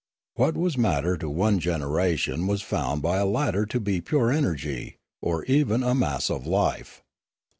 [0.33, 4.95] What was matter to one generation was found by a later to be pure energy,
[5.21, 7.03] or even a mass of life.